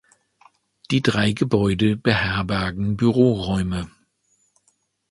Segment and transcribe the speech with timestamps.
[0.89, 3.91] Die drei Gebäude beherbergen Büroräume.